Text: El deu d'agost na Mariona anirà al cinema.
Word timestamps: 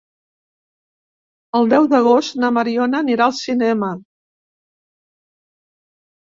El 1.59 1.69
deu 1.73 1.85
d'agost 1.91 2.39
na 2.45 2.51
Mariona 2.57 3.03
anirà 3.03 3.29
al 3.29 3.37
cinema. 3.43 3.93